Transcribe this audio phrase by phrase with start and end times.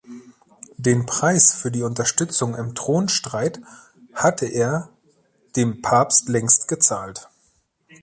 [0.77, 3.61] Den Preis für die Unterstützung im Thronstreit
[4.15, 4.89] hatte er
[5.55, 7.29] dem Papst längst gezahlt.